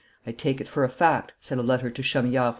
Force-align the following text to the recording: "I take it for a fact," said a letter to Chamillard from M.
"I 0.25 0.31
take 0.31 0.59
it 0.59 0.67
for 0.67 0.83
a 0.83 0.89
fact," 0.89 1.35
said 1.39 1.59
a 1.59 1.61
letter 1.61 1.91
to 1.91 2.01
Chamillard 2.01 2.33
from 2.33 2.35
M. 2.35 2.49